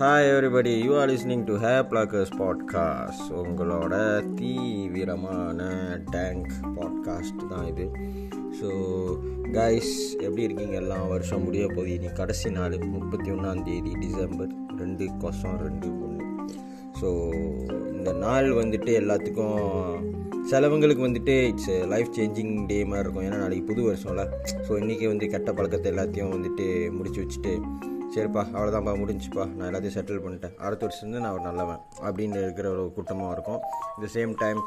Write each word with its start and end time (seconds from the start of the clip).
Hi 0.00 0.28
everybody 0.32 0.72
you 0.84 0.96
are 0.96 1.08
listening 1.10 1.44
to 1.44 1.54
her 1.54 1.86
bloggers 1.90 2.30
podcast 2.40 3.30
உங்களோட 3.42 3.94
தீவிரமான 4.34 5.60
tank 6.10 6.52
podcast 6.76 7.40
தான் 7.48 7.66
இது. 7.66 7.86
ஸோ 8.58 8.68
கைஸ் 9.56 9.90
எப்படி 10.20 10.42
இருக்கீங்க? 10.42 10.76
எல்லாம் 10.76 11.08
வருஷம் 11.08 11.42
முடிய 11.42 11.66
போகுது. 11.66 11.98
நீ 11.98 12.06
கடைசி 12.06 12.50
நாள் 12.50 12.78
முப்பத்தி 12.78 13.30
ஒன்றாந்தேதி 13.30 13.92
டிசம்பர் 14.04 14.52
ரெண்டு 14.78 15.08
கொசம் 15.18 15.58
ரெண்டு 15.66 15.90
ஒன்று. 16.06 16.28
ஸோ 17.00 17.10
இந்த 17.96 18.12
நாள் 18.12 18.50
வந்துட்டு 18.52 18.94
எல்லாத்துக்கும் 19.02 19.60
சிலவங்களுக்கு 20.52 21.08
வந்துட்டு 21.08 21.36
இட்ஸ் 21.48 21.70
லைஃப் 21.86 22.16
சேஞ்சிங் 22.18 22.66
டே 22.66 22.84
மாதிரி 22.84 23.04
இருக்கும். 23.04 23.24
ஏன்னா 23.24 23.44
நாளைக்கு 23.44 23.74
புது 23.74 23.90
வருஷம்ல. 23.90 24.24
ஸோ 24.68 24.72
இன்றைக்கி 24.82 25.06
வந்து 25.06 25.26
கெட்ட 25.26 25.52
பழக்கத்தை 25.52 25.92
எல்லாத்தையும் 25.92 26.34
வந்துட்டு 26.36 26.68
முடிச்சு 26.90 27.26
வச்சுட்டு 27.26 27.54
சரிப்பா 28.14 28.42
அவ்வளோதான்ப்பா 28.54 28.92
முடிஞ்சுப்பா 29.00 29.44
நான் 29.54 29.66
எல்லாத்தையும் 29.68 29.96
செட்டில் 29.96 30.22
பண்ணிட்டேன். 30.24 30.54
அடுத்த 30.66 30.82
வருஷம் 30.86 31.10
நான் 31.24 31.34
ஒரு 31.36 31.44
நல்லவன் 31.48 31.82
அப்படின்னு 32.06 32.38
இருக்கிற 32.44 32.68
ஒரு 32.74 32.84
கூட்டமாக 32.96 33.34
இருக்கும். 33.36 33.60
இந்த 33.96 34.06
சேம் 34.14 34.32
டைம் 34.42 34.60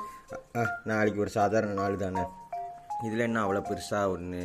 நாளைக்கு 0.92 1.24
ஒரு 1.24 1.32
சாதாரண 1.38 1.74
நாள் 1.80 2.04
தானே. 2.04 2.24
இதில் 3.08 3.26
என்ன 3.28 3.40
அவ்வளோ 3.44 3.62
பெருசாக 3.70 4.12
ஒன்று 4.16 4.42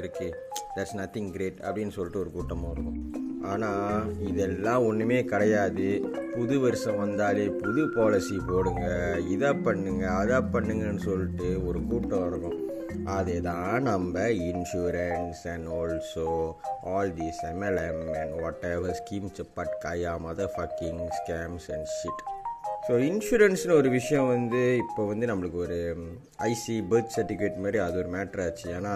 இருக்குது 0.00 0.36
தட்ஸ் 0.76 0.96
நத்திங் 1.00 1.30
கிரேட் 1.34 1.58
அப்படின்னு 1.66 1.94
சொல்லிட்டு 1.96 2.22
ஒரு 2.22 2.30
கூட்டமாக 2.36 2.74
இருக்கும். 2.74 2.98
ஆனால் 3.50 4.08
இதெல்லாம் 4.30 4.86
ஒன்றுமே 4.88 5.18
கிடையாது. 5.32 5.88
புது 6.34 6.56
வருஷம் 6.64 7.00
வந்தாலே 7.04 7.46
புது 7.62 7.84
பாலிசி 7.96 8.38
போடுங்க. 8.50 8.86
இதை 9.36 9.52
பண்ணுங்க 9.68 10.06
அதை 10.22 10.40
பண்ணுங்கன்னு 10.56 11.06
சொல்லிட்டு 11.10 11.48
ஒரு 11.68 11.80
கூட்டம் 11.92 12.26
இருக்கும். 12.30 12.58
அதுதான் 13.14 13.82
நம்ம 13.82 14.24
insurance 14.50 15.42
and 15.52 15.68
also 15.78 16.26
all 16.92 17.12
these 17.12 17.40
MLM 17.52 18.02
and 18.20 18.34
whatever 18.72 18.98
schemes 19.00 19.40
பட்காயா 19.56 20.12
mother 20.26 20.52
fucking 20.56 21.00
scams 21.18 21.68
and 21.76 21.88
shit 21.98 22.22
so 22.88 22.94
இன்சூரன்ஸ்னு 23.08 23.74
ஒரு 23.76 23.88
விஷயம் 23.90 24.28
வந்து 24.28 24.60
இப்போ 24.76 25.02
வந்து 25.06 25.26
நம்மளுக்கு 25.26 25.58
ஒரு 25.66 25.78
ஐசி 26.52 26.76
பர்த் 26.90 27.12
சர்டிஃபிகேட் 27.16 27.58
மாதிரி 27.58 27.78
அது 27.78 27.98
ஒரு 27.98 28.08
மேட்ரு 28.08 28.44
ஆச்சு. 28.44 28.66
ஏன்னா 28.78 28.94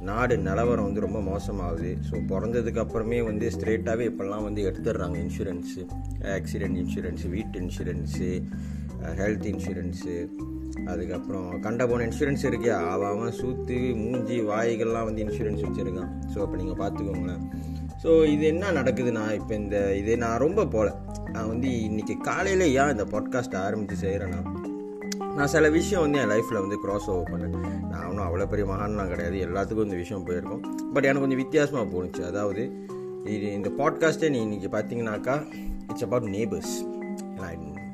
நாடு 0.00 0.34
நிலவரம் 0.38 0.86
வந்து 0.88 1.04
ரொம்ப 1.04 1.20
மோசமாகுது. 1.20 1.90
ஸோ 2.08 2.14
பிறந்ததுக்கு 2.28 2.82
அப்புறமே 2.84 3.18
வந்து 3.22 3.46
ஸ்ட்ரெயிட்டாகவே 3.48 4.04
இப்போல்லாம் 4.10 4.46
வந்து 4.48 4.62
எடுத்துடுறாங்க 4.70 5.16
இன்சூரன்ஸு 5.24 5.82
ஆக்சிடெண்ட் 6.36 6.78
இன்சூரன்ஸு 6.82 7.28
வீட்டு 7.28 7.60
இன்சூரன்ஸு 7.60 8.28
ஹெல்த் 9.20 9.46
இன்சூரன்ஸு 9.52 10.28
அதுக்கப்புறம் 10.86 11.60
கண்ட 11.60 11.86
போன 11.86 12.04
இன்சூரன்ஸ் 12.08 12.44
இருக்கே. 12.50 12.70
அவன் 12.92 13.34
சூத்து 13.40 13.96
மூஞ்சி 13.96 14.40
வாய்கள்லாம் 14.40 15.04
வந்து 15.04 15.24
இன்சூரன்ஸ் 15.24 15.64
வச்சுருக்கான். 15.66 16.10
ஸோ 16.34 16.38
அப்போ 16.44 16.56
நீங்கள் 16.56 16.80
பார்த்துக்கோங்களேன். 16.82 17.42
ஸோ 18.02 18.30
இது 18.30 18.46
என்ன 18.46 18.72
நடக்குதுன்னா 18.72 19.32
இப்போ 19.32 19.54
இந்த 19.54 19.96
இது 19.96 20.16
நான் 20.16 20.38
ரொம்ப 20.38 20.66
போகல 20.66 20.92
நான் 21.30 21.48
வந்து 21.48 21.68
இன்றைக்கி 21.68 22.18
காலையில் 22.18 22.64
ஏன் 22.80 22.90
இந்த 22.90 23.04
பாட்காஸ்ட் 23.04 23.56
ஆரம்பித்து 23.56 23.96
செய்கிறேன்னா 24.06 24.40
நான் 25.36 25.46
சில 25.46 25.68
விஷயம் 25.68 26.02
வந்து 26.04 26.18
என் 26.18 26.32
லைஃப்பில் 26.32 26.62
வந்து 26.62 26.78
க்ராஸ் 26.84 27.10
ஓவர் 27.14 27.30
பண்ணேன். 27.32 27.52
நான் 27.90 28.06
ஒன்றும் 28.08 28.26
அவ்வளோ 28.26 28.46
பெரிய 28.46 28.66
மகான்லாம் 28.72 29.08
கிடையாது. 29.08 29.36
எல்லாத்துக்கும் 29.46 29.86
இந்த 29.88 29.94
விஷயம் 29.94 30.26
போயிருக்கோம். 30.26 30.62
பட் 30.94 31.04
எனக்கு 31.04 31.24
கொஞ்சம் 31.26 31.42
வித்தியாசமாக 31.42 31.86
போணுச்சு. 31.94 32.22
அதாவது 32.26 32.64
இது 33.24 33.52
இந்த 33.52 33.70
பாட்காஸ்ட்டே 33.78 34.30
நீ 34.30 34.40
இன்றைக்கி 34.46 34.70
பார்த்தீங்கன்னாக்கா 34.76 35.36
it's 35.88 36.06
about 36.08 36.28
neighbours 36.36 36.74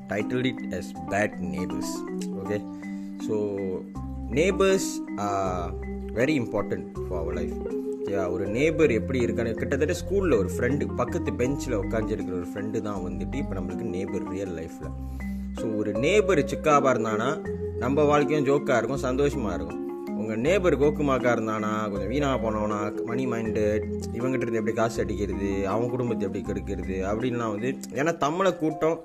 title 0.08 0.44
it 0.44 0.72
is 0.72 0.92
bad 1.10 1.36
neighbours 1.40 1.94
okay 2.42 2.58
so 3.28 3.36
neighbours 4.30 4.90
are 5.16 5.72
very 6.14 6.34
important 6.40 7.06
for 7.08 7.20
our 7.20 7.34
life 7.34 7.84
ஒரு 8.30 8.46
நேபர் 8.46 8.90
எப்படி 8.90 9.24
இருக்கான்னு 9.24 9.52
கிட்டத்தட்ட 9.52 9.94
ஸ்கூலில் 9.94 10.38
ஒரு 10.38 10.50
ஃப்ரெண்டு 10.56 10.94
பக்கத்து 10.94 11.32
பெஞ்சில் 11.32 11.76
உட்காந்துருக்கிற 11.76 12.32
ஒரு 12.32 12.46
ஃப்ரெண்டு 12.54 12.80
தான் 12.80 13.00
வந்துட்டு 13.04 13.34
இப்போ 13.34 13.60
நம்மளுக்கு 13.60 13.86
நேபர் 13.88 14.28
ரியல் 14.28 14.54
லைஃப்பில் 14.54 14.92
ஸோ 15.60 15.76
ஒரு 15.76 15.92
நேபர் 15.92 16.44
சிக்காபாக 16.44 16.94
இருந்தானா 16.94 17.28
நம்ம 17.78 18.02
வாழ்க்கையும் 18.02 18.46
ஜோக்காக 18.46 18.76
இருக்கும் 18.76 18.98
சந்தோஷமாக 18.98 19.54
இருக்கும். 19.54 19.82
உங்கள் 20.16 20.40
நேபர் 20.40 20.80
கோக்குமாக்கா 20.80 21.30
இருந்தானா 21.32 21.90
கொஞ்சம் 21.90 22.08
வீணாக 22.08 22.50
போனோன்னா 22.50 23.04
மணி 23.04 23.26
மைண்டு 23.26 23.64
இவங்ககிட்ட 24.12 24.36
இருந்து 24.36 24.58
எப்படி 24.58 24.72
காசு 24.72 25.02
அடிக்கிறது 25.02 25.68
அவன் 25.68 25.90
குடும்பத்தை 25.90 26.30
எப்படி 26.30 26.44
கெடுக்கிறது 26.44 26.96
அப்படின்லாம் 27.06 27.50
வந்து 27.50 27.78
ஏன்னா 27.92 28.16
தமிழை 28.16 28.56
கூட்டம் 28.56 29.04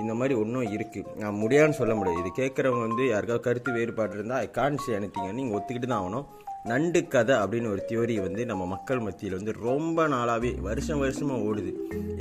இந்த 0.00 0.12
மாதிரி 0.14 0.34
ஒன்றும் 0.42 0.68
இருக்குது 0.74 1.10
நான் 1.22 1.40
முடியான்னு 1.40 1.78
சொல்ல 1.78 1.94
முடியாது. 1.94 2.22
இது 2.22 2.30
கேட்குறவங்க 2.40 2.84
வந்து 2.88 3.04
யாருக்காவது 3.08 3.46
கருத்து 3.46 3.72
வேறுபாடு 3.78 4.14
இருந்தால் 4.18 4.42
ஐ 4.44 4.48
கான்ஸ் 4.58 4.86
சே 4.86 5.00
நீங்கள் 5.00 5.56
ஒத்துக்கிட்டு 5.56 5.90
தான் 5.90 6.02
ஆகணும். 6.02 6.26
நண்டு 6.70 7.08
கதை 7.12 7.34
அப்படின்னு 7.42 7.70
ஒரு 7.74 7.82
தியோரி 7.88 8.16
வந்து 8.24 8.42
நம்ம 8.50 8.66
மக்கள் 8.72 9.00
மத்தியில் 9.04 9.36
வந்து 9.38 9.52
ரொம்ப 9.68 10.06
நாளாகவே 10.12 10.50
வருஷம் 10.66 11.02
வருஷமாக 11.04 11.46
ஓடுது. 11.48 11.72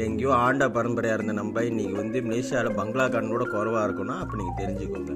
எங்கேயோ 0.05 0.31
ஆண்டா 0.45 0.67
பரம்பரையாக 0.77 1.17
இருந்த 1.17 1.33
நம்ம 1.41 1.63
இன்றைக்கி 1.69 1.95
வந்து 2.01 2.21
மலேசியாவில் 2.29 3.29
கூட 3.33 3.43
குறவாக 3.55 3.85
இருக்குன்னா 3.87 4.15
அப்போ 4.23 4.37
நீங்கள் 4.41 4.59
தெரிஞ்சுக்கோங்க. 4.61 5.13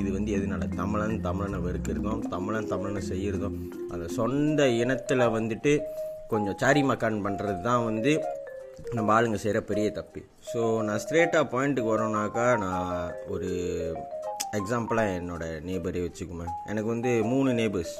இது 0.00 0.08
வந்து 0.16 0.30
எதுனால? 0.38 0.68
தமிழன் 0.80 1.16
தமிழனை 1.28 1.60
வெறுக்கிறதும் 1.66 2.20
தமிழன் 2.34 2.68
தமிழனை 2.72 3.02
செய்கிறதும் 3.12 3.56
அந்த 3.92 4.06
சொந்த 4.18 4.68
இனத்தில் 4.82 5.32
வந்துட்டு 5.38 5.72
கொஞ்சம் 6.32 6.58
சாரி 6.62 6.82
மக்கான் 6.82 7.24
பண்ணுறது 7.24 7.60
தான் 7.68 7.84
வந்து 7.84 8.12
நம்ம 8.96 9.08
ஆளுங்க 9.16 9.38
செய்கிற 9.42 9.60
பெரிய 9.70 9.88
தப்பு. 9.98 10.20
ஸோ 10.50 10.60
நான் 10.86 11.00
ஸ்ட்ரேட்டாக 11.04 11.50
பாயிண்ட்டுக்கு 11.52 11.92
வரோம்னாக்கா 11.94 12.46
நான் 12.64 12.92
ஒரு 13.34 13.48
எக்ஸாம்பிளாக 14.58 15.16
என்னோடய 15.20 15.60
நேபரே 15.68 16.02
வச்சுக்குவேன் 16.04 16.54
எனக்கு 16.70 16.88
வந்து 16.94 17.10
மூணு 17.32 17.50
நேபர்ஸ் 17.60 17.94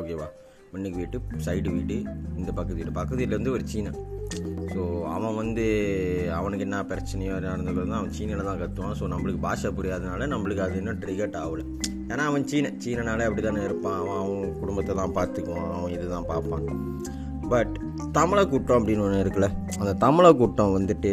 ஓகேவா 0.00 0.28
மண்ணுக்கு 0.72 1.00
வீட்டு 1.00 1.18
சைடு 1.46 1.68
வீடு 1.74 1.96
இந்த 2.38 2.50
பக்கத்து 2.56 2.78
வீடு. 2.78 2.96
பக்கத்து 2.98 3.20
வீட்டில் 3.20 3.38
வந்து 3.38 3.54
ஒரு 3.56 3.64
சீனா. 3.72 3.92
ஸோ 4.72 4.82
அவன் 5.16 5.36
வந்து 5.40 5.64
அவனுக்கு 6.38 6.66
என்ன 6.66 6.78
பிரச்சனையோ 6.92 7.34
நடந்துக்கிறது 7.44 7.98
அவன் 7.98 8.16
சீனில் 8.18 8.48
தான் 8.48 8.60
கற்றுவான் 8.62 8.96
ஸோ 9.00 9.06
நம்மளுக்கு 9.12 9.42
பாஷை 9.46 9.70
புரியாதனால 9.78 10.28
நம்மளுக்கு 10.34 10.64
அது 10.66 10.80
இன்னும் 10.82 11.02
ட்ரிகட் 11.04 11.38
ஆகலை. 11.42 11.66
ஏன்னா 12.12 12.24
அவன் 12.30 12.48
சீன. 12.52 12.72
சீனனாலே 12.84 13.26
அப்படி 13.28 13.44
தானே 13.46 13.62
இருப்பான். 13.68 13.98
அவன் 14.00 14.18
அவன் 14.22 14.58
குடும்பத்தை 14.62 14.94
தான் 15.02 15.14
பார்த்துக்குவான். 15.18 15.70
அவன் 15.76 15.94
இது 15.96 16.08
தான் 16.16 16.28
பார்ப்பான். 16.32 16.66
பட் 17.48 17.80
தமிழை 18.12 18.48
கூட்டம் 18.48 18.78
அப்படின்னு 18.78 18.98
ஒன்று 18.98 19.24
இருக்குல்ல 19.24 19.50
அந்த 19.78 19.92
தமிழை 19.94 20.34
கூட்டம் 20.34 20.74
வந்துட்டு 20.78 21.12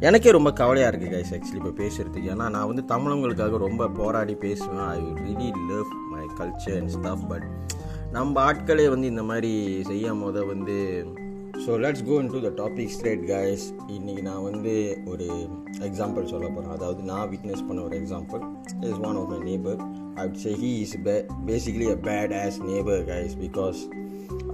எனக்கே 0.00 0.30
ரொம்ப 0.30 0.52
கவலையாக 0.52 0.96
இருக்குது 0.96 1.14
கைஸ் 1.14 1.32
ஆக்சுவலி 1.32 1.54
இப்போ 1.54 1.72
பேசுகிறதுக்கு 1.82 2.30
ஏன்னா 2.30 2.50
நான் 2.50 2.66
வந்து 2.66 2.82
தமிழங்களுக்காக 2.88 3.56
ரொம்ப 3.56 3.88
போராடி 3.88 4.34
பேசுவேன். 4.34 4.78
I 4.78 4.98
really 4.98 5.50
love 5.70 5.86
my 6.10 6.26
culture 6.38 6.78
and 6.78 6.88
stuff 6.88 7.28
but 7.28 7.42
நம்ம 8.12 8.52
ஆட்களே 8.52 8.88
வந்து 8.88 9.06
இந்த 9.06 9.22
மாதிரி 9.22 9.82
செய்யும் 9.82 10.20
போத 10.20 10.44
வந்து 10.44 11.04
so 11.66 11.68
let's 11.68 12.04
go 12.06 12.12
into 12.30 12.40
the 12.40 12.62
topic 12.62 12.86
straight 12.86 13.24
guys 13.30 13.64
இன்றைக்கி 13.88 14.22
நான் 14.22 14.42
வந்து 14.42 15.02
ஒரு 15.06 15.26
எக்ஸாம்பிள் 15.78 16.24
சொல்ல 16.24 16.46
போகிறேன் 16.48 16.70
அதாவது 16.70 17.02
நான் 17.02 17.30
விட்னஸ் 17.30 17.66
பண்ண 17.68 17.82
ஒரு 17.82 18.00
example 18.00 18.42
is 18.80 19.00
one 19.00 19.16
of 19.16 19.28
my 19.28 19.38
neighbour 19.38 19.80
I 20.14 20.28
say 20.32 20.52
he 20.52 20.78
is 20.78 21.02
ba 21.02 21.24
basically 21.46 21.90
a 21.90 21.98
bad 22.02 22.34
ass 22.44 22.58
neighbour 22.64 23.04
guys 23.04 23.36
because 23.40 23.80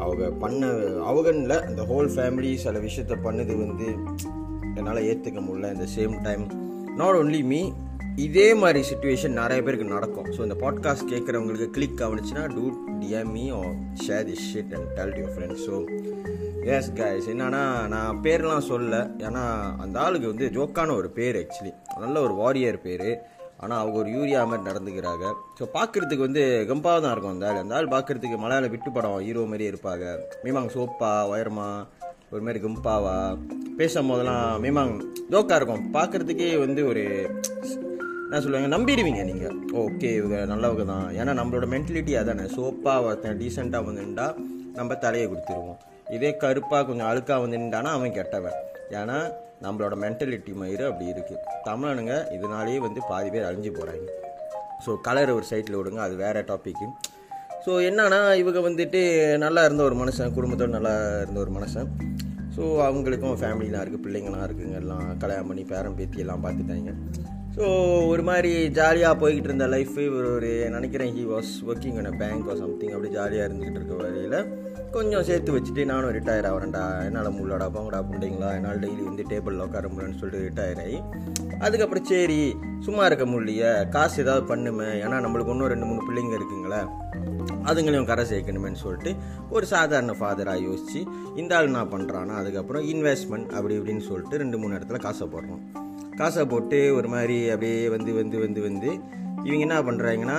அவங்க 0.02 0.30
பண்ண 0.42 0.66
அவகனில் 1.10 1.56
அந்த 1.68 1.82
ஹோல் 1.90 2.10
ஃபேமிலி 2.14 2.54
சில 2.64 2.78
விஷயத்த 2.78 3.16
பண்ணது 3.26 3.54
வந்து 3.64 3.88
என்னால் 4.78 5.06
ஏற்றுக்க 5.10 5.40
முடியல. 5.46 5.72
இந்த 5.76 5.86
same 5.96 6.14
time 6.22 6.44
not 7.02 7.18
only 7.20 7.42
me 7.44 7.60
இதே 8.26 8.54
மாதிரி 8.54 8.80
சுச்சுவேஷன் 8.90 9.38
நிறைய 9.40 9.62
பேருக்கு 9.62 9.86
நடக்கும். 9.94 10.28
ஸோ 10.36 10.40
இந்த 10.46 10.56
பாட்காஸ்ட் 10.62 11.10
கேட்குறவங்களுக்கு 11.12 11.70
click 11.70 12.02
ஆகுனுச்சுன்னா 12.06 12.44
do 12.54 12.64
DM 13.00 13.32
me 13.36 13.44
or 13.50 13.72
share 14.06 14.26
this 14.30 14.46
shit 14.52 14.74
and 14.78 14.90
tell 14.98 15.16
your 15.20 15.32
friends 15.34 15.64
so 15.68 15.76
yes 16.76 16.90
guys 16.92 17.26
என்னன்னா 17.32 17.62
நான் 17.94 18.20
பேர்லாம் 18.22 18.68
சொல்ல 18.72 19.02
ஏன்னா 19.18 19.44
அந்த 19.84 20.00
ஆளுக்கு 20.00 20.26
வந்து 20.26 20.46
ஜோக்கான 20.46 20.94
ஒரு 20.96 21.10
பேர் 21.10 21.36
ஆக்சுவலி 21.36 21.72
நல்ல 22.00 22.20
ஒரு 22.20 22.34
வாரியர் 22.34 22.80
பேர். 22.80 23.10
ஆனால் 23.62 23.80
அவங்க 23.82 23.96
ஒரு 24.02 24.10
யூரியா 24.16 24.40
மாதிரி 24.48 24.68
நடந்துக்கிறாங்க. 24.70 25.26
ஸோ 25.58 25.64
பார்க்குறதுக்கு 25.76 26.26
வந்து 26.28 26.42
கம்பாக 26.70 26.98
தான் 27.04 27.12
இருக்கும் 27.14 27.34
அந்த 27.34 27.46
ஆள். 27.50 27.62
அந்த 27.64 27.76
ஆள் 27.78 27.92
பார்க்குறதுக்கு 27.94 28.38
மலையாள 28.42 28.68
விட்டு 28.74 28.90
படம் 28.96 29.16
ஹீரோ 29.26 29.44
மாதிரியே 29.52 29.70
இருப்பாங்க. 29.72 30.04
மீமாங் 30.44 30.74
சோப்பா 30.74 31.12
ஒயரமா 31.32 31.68
ஒரு 32.34 32.42
மாதிரி 32.46 32.60
கம்பாவா. 32.66 33.16
பேசும் 33.80 34.10
போதெல்லாம் 34.10 34.46
மீமாங் 34.64 34.94
ஜோக்காக 35.32 35.58
இருக்கும். 35.60 35.84
பார்க்குறதுக்கே 35.96 36.50
வந்து 36.64 36.82
ஒரு 36.90 37.04
என்ன 38.26 38.40
சொல்லுவாங்க 38.44 38.70
நம்பிடுவீங்க 38.76 39.24
நீங்கள் 39.30 39.58
ஓகே 39.82 40.08
இவங்க 40.20 40.38
நல்லவங்க 40.52 40.84
தான். 40.92 41.06
ஏன்னா 41.20 41.32
நம்மளோட 41.40 41.66
மென்டலிட்டி 41.74 42.14
அதானே. 42.20 42.46
சோப்பாக 42.56 43.04
ஒருத்தன் 43.06 43.40
டீசெண்டாக 43.42 43.86
வந்துட்டா 43.88 44.26
நம்ம 44.78 44.94
தலையை 45.04 45.26
கொடுத்துருவோம். 45.28 45.78
இதே 46.16 46.30
கருப்பாக 46.42 46.84
கொஞ்சம் 46.88 47.08
அழுக்காக 47.10 47.40
வந்துட்டானா 47.44 47.92
அவன் 47.98 48.16
கெட்டவன். 48.18 48.58
ஏன்னா 48.92 49.18
நம்மளோட 49.62 49.94
மென்டலிட்டி 50.04 50.52
மயிறு 50.60 50.84
அப்படி 50.90 51.06
இருக்குது 51.12 51.42
தமிழனுங்க 51.64 52.14
இதனாலேயே 52.36 52.78
வந்து 52.78 53.00
பாதி 53.08 53.30
பேர் 53.30 53.48
அழிஞ்சு 53.48 53.70
போகிறாங்க 53.70 54.06
ஸோ 54.84 55.00
கலர் 55.00 55.36
ஒரு 55.36 55.46
சைட்டில் 55.50 55.78
விடுங்க 55.78 56.00
அது 56.06 56.16
வேறு 56.16 56.44
டாப்பிக்கு 56.48 56.88
ஸோ 57.66 57.72
என்னன்னா 57.88 58.20
இவங்க 58.42 58.60
வந்துட்டு 58.68 59.00
நல்லா 59.44 59.64
இருந்த 59.64 59.82
ஒரு 59.82 59.94
மனுஷன் 59.94 60.34
குடும்பத்தோடு 60.34 60.76
நல்லா 60.76 60.92
இருந்த 61.22 61.40
ஒரு 61.40 61.50
மனுஷன். 61.50 61.88
ஸோ 62.56 62.62
அவங்களுக்கும் 62.88 63.38
ஃபேமிலிலாம் 63.40 63.82
இருக்குது 63.84 64.04
பிள்ளைங்களாம் 64.04 64.44
இருக்குங்க 64.48 64.76
எல்லாம் 64.82 65.18
கல்யாணம் 65.18 65.46
பண்ணி 65.46 65.64
பேரம் 65.64 65.96
பேத்தி 65.98 66.18
எல்லாம் 66.20 66.44
பார்த்துட்டாங்க. 66.44 66.92
ஸோ 67.56 67.66
ஒரு 68.08 68.22
மாதிரி 68.22 68.68
ஜாலியாக 68.68 69.14
போய்கிட்டு 69.20 69.44
இருந்த 69.44 69.66
லைஃப் 69.66 69.98
இவர் 69.98 70.24
ஒரு 70.24 70.70
நினைக்கிறேன் 70.70 71.12
he 71.14 71.22
was 71.24 71.52
working 71.66 71.98
in 72.00 72.16
bank 72.16 72.48
or 72.48 72.56
something 72.56 72.90
அப்படி 72.90 73.08
ஜாலியாக 73.08 73.46
இருந்துகிட்டு 73.48 73.78
இருக்க 73.80 73.94
வரையில் 73.94 74.46
கொஞ்சம் 74.90 75.22
சேர்த்து 75.22 75.54
வச்சுட்டு 75.56 75.84
நானும் 75.84 76.12
ரிட்டையர் 76.12 76.48
ஆகிறேன்டா 76.50 77.04
என்னால் 77.04 77.30
முள்ளடா 77.38 77.66
போங்கடா 77.74 78.00
புண்டிங்களா? 78.10 78.54
என்னால் 78.54 78.78
டெய்லி 78.78 79.02
வந்து 79.04 79.24
டேபிளில் 79.28 79.64
உட்கார 79.64 79.88
முடியலன்னு 79.88 80.18
சொல்லிட்டு 80.18 80.44
ரிட்டையர் 80.48 80.82
ஆகி 80.84 80.98
அதுக்கப்புறம் 81.58 82.04
சரி 82.04 82.56
சும்மா 82.80 83.06
இருக்க 83.06 83.24
முடியலையே. 83.24 83.88
காசு 83.88 84.22
ஏதாவது 84.22 84.54
பண்ணுமே. 84.54 84.88
ஏன்னா 85.04 85.18
நம்மளுக்கு 85.24 85.48
இன்னும் 85.48 85.68
ரெண்டு 85.68 85.86
மூணு 85.86 86.02
பிள்ளைங்க 86.08 86.34
இருக்குங்களே. 86.38 86.82
அதுங்களையும் 87.64 88.04
கரை 88.04 88.24
சேர்க்கணுமேனு 88.24 88.72
சொல்லிட்டு 88.72 89.14
ஒரு 89.50 89.66
சாதாரண 89.66 90.14
ஃபாதராக 90.20 90.62
யோசித்து 90.62 91.06
இந்த 91.36 91.56
ஆள் 91.56 91.68
நான் 91.68 91.92
பண்ணுறான்னா 91.92 92.36
அதுக்கப்புறம் 92.36 92.82
இன்வெஸ்ட்மெண்ட் 92.82 93.50
அப்படி 93.50 93.78
இப்படின்னு 93.78 93.98
சொல்லிட்டு 93.98 94.36
ரெண்டு 94.36 94.58
மூணு 94.58 94.74
இடத்துல 94.74 94.98
காசை 94.98 95.26
போடுறோம் 95.26 95.85
காசை 96.16 96.42
போட்டு 96.46 96.78
ஒரு 96.94 97.08
மாதிரி 97.08 97.36
அப்படியே 97.50 97.80
வந்து 97.88 98.12
வந்து 98.12 98.36
வந்து 98.38 98.60
வந்து 98.60 98.90
இவங்க 99.44 99.62
என்ன 99.66 99.78
பண்ணுறாங்கன்னா 99.80 100.38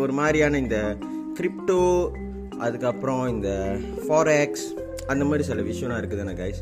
ஒரு 0.00 0.12
மாதிரியான 0.12 0.58
இந்த 0.58 0.78
கிரிப்டோ 1.40 1.80
அதுக்கப்புறம் 2.58 3.22
இந்த 3.28 3.50
ஃபாரெக்ஸ் 4.06 4.66
அந்த 5.06 5.24
மாதிரி 5.24 5.44
சில 5.44 5.62
விஷயம்லாம் 5.62 6.16
தானே 6.16 6.34
கைஸ் 6.34 6.60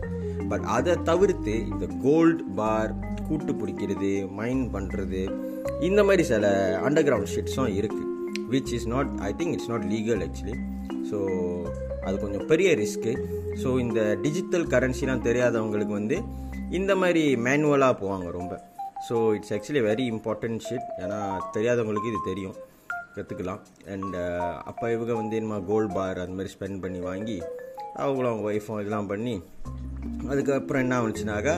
பட் 0.48 0.64
அதை 0.68 0.94
தவிர்த்து 1.02 1.54
இந்த 1.66 1.86
கோல்டு 2.02 2.42
பார் 2.54 2.92
கூட்டு 3.28 3.52
பிடிக்கிறது 3.52 4.10
மைண்ட் 4.30 4.66
பண்ணுறது 4.74 5.22
இந்த 5.80 6.00
மாதிரி 6.04 6.22
சில 6.22 6.50
அண்டர் 6.84 7.06
கிரவுண்ட் 7.08 7.32
ஷிட்ஸும் 7.34 7.72
இருக்குது 7.76 8.04
which 8.50 8.72
is 8.72 8.86
not 8.86 9.10
I 9.20 9.30
think 9.38 9.54
it's 9.54 9.68
not 9.68 9.86
legal 9.86 10.22
actually 10.22 10.56
so 11.10 11.18
அது 12.04 12.16
கொஞ்சம் 12.18 12.46
பெரிய 12.46 12.68
ரிஸ்க்கு 12.74 13.12
ஸோ 13.62 13.68
இந்த 13.78 14.00
டிஜிட்டல் 14.22 14.66
கரன்சிலாம் 14.66 15.24
தெரியாதவங்களுக்கு 15.24 15.92
வந்து 15.92 16.18
இந்த 16.70 16.96
மாதிரி 16.96 17.36
மேனுவலாக 17.36 17.98
போவாங்க 18.00 18.30
ரொம்ப. 18.30 18.62
So 19.08 19.34
it's 19.34 19.52
actually 19.52 19.82
very 19.86 20.04
important 20.10 20.62
shit 20.68 20.88
ஏன்னா 20.98 21.18
தெரியாதவங்களுக்கு 21.52 22.06
இது 22.06 22.20
தெரியும். 22.24 22.54
கற்றுக்கலாம் 23.16 23.60
அண்ட் 23.92 24.16
அப்போ 24.64 24.92
இவங்க 24.92 25.14
வந்து 25.14 25.36
என்னமா 25.36 25.58
கோல்ட் 25.58 25.92
பார் 25.92 26.18
அந்த 26.18 26.34
மாதிரி 26.36 26.54
ஸ்பெண்ட் 26.54 26.80
பண்ணி 26.80 26.98
வாங்கி 26.98 27.42
அவங்களும் 27.94 28.32
அவங்க 28.32 28.52
ஒய்ஃபும் 28.52 28.80
இதெல்லாம் 28.80 29.06
பண்ணி 29.06 29.42
அதுக்கப்புறம் 30.28 30.82
என்ன 30.82 31.00
ஆச்சுனாக்கா 31.00 31.54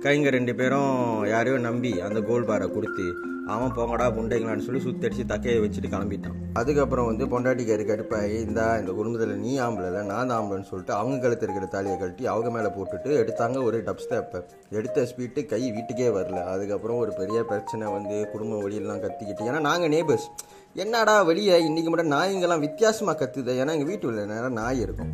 கைங்க 0.00 0.30
ரெண்டு 0.30 0.54
பேரும் 0.54 1.26
யாரையோ 1.26 1.58
நம்பி 1.58 2.00
அந்த 2.00 2.20
கோல்ட் 2.20 2.48
பாரை 2.48 2.72
கொடுத்து 2.72 3.31
அவன் 3.48 3.72
போங்கடா 3.76 4.06
புண்டைங்களான்னு 4.16 4.64
சொல்லி 4.66 4.80
சுத்தடிச்சு 4.84 5.22
தக்கையை 5.30 5.60
வச்சுட்டு 5.62 5.88
கிளம்பிட்டான். 5.94 6.36
அதுக்கப்புறம் 6.60 7.08
வந்து 7.08 7.24
பொண்டாட்டிக்காரி 7.32 7.84
கடுப்பாகி 7.88 8.36
இந்தா 8.48 8.76
இந்த 8.80 8.92
குடும்பத்தில் 8.92 9.32
நீ 9.44 9.58
ஆம்பளை 9.58 9.86
இல்லை 9.90 10.02
நான் 10.10 10.28
தான் 10.30 10.36
ஆம்பளைன்னு 10.38 10.68
சொல்லிட்டு 10.70 10.94
அவங்க 10.98 11.16
கழுத்து 11.18 11.46
இருக்கிற 11.46 11.66
தாலியை 11.66 11.98
கழட்டி 11.98 12.26
அவங்க 12.26 12.50
மேலே 12.50 12.68
போட்டுட்டு 12.76 13.10
எடுத்தாங்க 13.22 13.62
ஒரு 13.62 13.82
டப் 13.86 14.02
ஸ்டெப்பை 14.04 14.40
எடுத்த 14.68 15.06
ஸ்பீட்டு 15.10 15.46
கை 15.46 15.62
வீட்டுக்கே 15.76 16.08
வரல. 16.08 16.42
அதுக்கப்புறம் 16.54 16.98
ஒரு 16.98 17.12
பெரிய 17.20 17.44
பிரச்சனை 17.44 17.92
வந்து 17.92 18.28
குடும்ப 18.32 18.60
வழியெல்லாம் 18.62 19.02
கத்திக்கிட்டு. 19.04 19.48
ஏன்னா 19.50 19.60
நாங்கள் 19.60 19.92
நேபர்ஸ் 19.96 20.28
என்னடா 20.74 21.22
வெளியே 21.22 21.56
இன்றைக்கி 21.68 21.90
மட்டும் 21.92 22.14
நாய்ங்கெல்லாம் 22.18 22.64
வித்தியாசமாக 22.66 23.18
கத்துது. 23.22 23.52
ஏன்னா 23.60 23.74
எங்கள் 23.78 23.90
வீட்டு 23.92 24.26
நேரம் 24.34 24.52
நாய் 24.52 24.80
இருக்கும். 24.80 25.12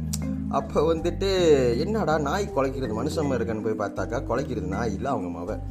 அப்போ 0.51 0.95
வந்துட்டு 0.95 1.31
என்னடா 1.79 2.19
நாய் 2.19 2.53
குலைக்கிறது? 2.57 2.95
மனுஷன் 3.01 3.37
இருக்கான்னு 3.39 3.65
போய் 3.67 3.83
பார்த்தாக்கா 3.85 4.21
குலைக்கிறது 4.31 4.69
நாய் 4.77 4.95
இல்லை 4.95 5.11
அவங்க 5.13 5.31
மவன். 5.39 5.65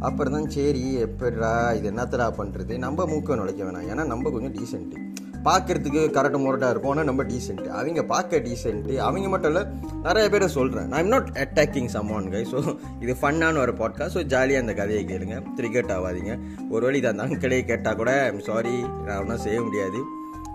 அப்புறம் 0.00 0.32
தான் 0.32 0.48
சரி 0.48 0.94
எப்படிடா 0.94 1.72
இது 1.72 1.90
என்னத்தடா 1.92 2.28
பண்ணுறது 2.38 2.78
நம்ம 2.78 3.04
மூக்க 3.04 3.36
நுழைக்க 3.40 3.64
வேணாம். 3.64 3.88
ஏன்னா 3.92 4.04
நம்ம 4.06 4.30
கொஞ்சம் 4.30 4.54
டீசென்ட்டு 4.58 5.02
பார்க்குறதுக்கு 5.46 6.02
கரெக்டாக 6.16 6.40
முரட்டாக 6.44 6.70
இருக்கும் 6.70 6.90
ஆனால் 6.90 7.04
நம்ம 7.04 7.22
டீசென்ட்டு 7.22 7.68
அவங்க 7.68 8.02
பார்க்க 8.02 8.38
டீசென்ட்டு 8.38 8.94
அவங்க 8.96 9.28
மட்டும் 9.28 9.50
இல்லை 9.50 9.64
நிறைய 10.06 10.28
பேரை 10.28 10.48
சொல்கிறேன் 10.48 10.88
நான் 10.88 11.06
not 11.06 11.30
attacking 11.42 11.90
some man 11.96 12.30
guy 12.34 12.46
so 12.52 12.76
இது 13.00 13.16
ஃபன்னான 13.22 13.58
ஒரு 13.58 13.72
பாட்காஸ்ட் 13.72 14.16
ஸோ 14.16 14.22
ஜாலியாக 14.22 14.64
அந்த 14.64 14.74
கதையை 14.74 15.04
கேளுங்க. 15.04 15.42
கிரிக்கெட் 15.56 15.92
ஆகாதீங்க. 15.96 16.38
ஒரு 16.70 16.86
வழி 16.86 16.98
இதை 16.98 17.10
அந்த 17.10 17.22
அங்கிளே 17.22 17.64
கேட்டால் 17.64 17.96
கூட 17.96 18.34
சாரி 18.38 18.82
நான் 19.06 19.20
ஒன்றும் 19.22 19.38
செய்ய 19.38 19.62
முடியாது. 19.62 20.00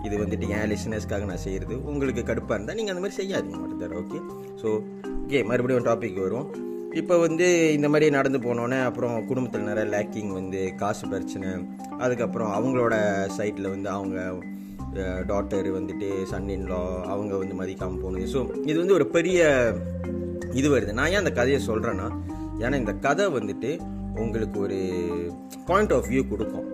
இது 0.06 0.16
வந்துட்டு 0.24 0.48
என் 0.48 0.70
லிசனர்ஸ்க்காக 0.72 1.24
நான் 1.24 1.44
செய்கிறது 1.46 1.74
உங்களுக்கு 1.92 2.22
கடுப்பாக 2.22 2.56
இருந்தால் 2.56 2.76
நீங்கள் 2.76 2.94
அந்த 2.94 3.04
மாதிரி 3.04 3.18
செய்யாதீங்க 3.20 3.58
மட்டும் 3.62 3.96
ஓகே 4.02 4.20
ஸோ 4.62 4.68
ஓகே 5.24 5.44
மறுபடியும் 5.44 5.88
டாபிக் 5.90 6.22
வரும் 6.26 6.48
இப்போ 6.98 7.18
வந்து 7.18 7.72
இந்த 7.72 7.88
மாதிரி 7.88 8.10
நடந்து 8.10 8.38
போனோன்னே 8.38 8.78
அப்புறம் 8.84 9.26
குடும்பத்தில் 9.26 9.68
நிறைய 9.68 9.84
லேக்கிங் 9.96 10.32
வந்து 10.32 10.60
காசு 10.76 11.08
பிரச்சனை 11.08 11.48
அதுக்கப்புறம் 11.98 12.50
அவங்களோட 12.56 12.94
சைட்டில் 13.36 13.68
வந்து 13.68 13.88
அவங்க 13.88 14.32
டாட்டர் 15.26 15.68
வந்துட்டு 15.76 16.08
சன் 16.22 16.48
இன்லா 16.48 16.80
அவங்க 17.02 17.36
வந்து 17.36 17.54
மதிக்காமல் 17.54 18.02
போனது. 18.02 18.26
ஸோ 18.34 18.40
இது 18.66 18.78
வந்து 18.78 18.94
ஒரு 18.94 19.06
பெரிய 19.06 19.40
இது 20.52 20.68
வருது. 20.74 20.92
நான் 20.92 21.10
ஏன் 21.10 21.22
அந்த 21.24 21.32
கதையை 21.32 21.60
சொல்கிறேன்னா 21.66 22.08
ஏன்னா 22.58 22.74
இந்த 22.74 22.92
கதை 22.92 23.26
வந்துட்டு 23.26 23.70
உங்களுக்கு 24.14 24.60
ஒரு 24.60 24.78
பாயிண்ட் 25.66 25.92
ஆஃப் 25.92 26.08
வியூ 26.10 26.28
கொடுக்கும். 26.28 26.66